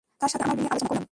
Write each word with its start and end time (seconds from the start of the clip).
তার 0.19 0.29
সাথে 0.31 0.43
আমার 0.45 0.55
বিষয়টি 0.57 0.63
নিয়ে 0.65 0.73
আলোচনা 0.73 0.89
করলাম। 0.89 0.99